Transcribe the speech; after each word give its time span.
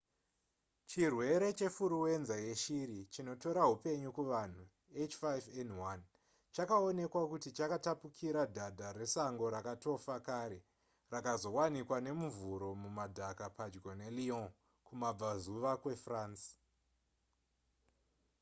chirwere 0.89 1.47
chefuruwenza 1.57 2.35
yeshiri 2.47 2.97
chinotora 3.13 3.61
hupenyu 3.69 4.09
kuvanhu 4.17 4.63
h5n1 5.11 5.99
chakaonekwa 6.55 7.21
kuti 7.31 7.49
chakatapukira 7.57 8.41
dhadha 8.55 8.87
resango 8.99 9.45
rakatofa 9.55 10.15
kare 10.27 10.59
rakazowanikwa 11.13 11.97
nemuvhuro 12.05 12.67
mumudhaka 12.81 13.45
padyo 13.57 13.91
nelyon 13.99 14.45
kumabvazuva 14.85 15.71
kwefrance 15.81 16.47